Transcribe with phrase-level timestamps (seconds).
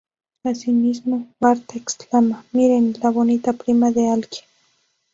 [0.43, 4.43] Asimismo, Bart exclama ""¡Miren, la bonita prima de alguien!